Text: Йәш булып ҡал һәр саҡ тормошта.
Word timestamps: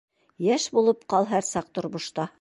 Йәш 0.45 0.65
булып 0.77 1.05
ҡал 1.15 1.31
һәр 1.35 1.47
саҡ 1.53 1.73
тормошта. 1.79 2.29